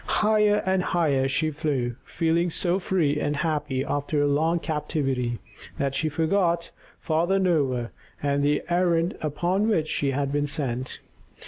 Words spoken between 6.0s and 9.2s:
quite forgot Father Noah and the errand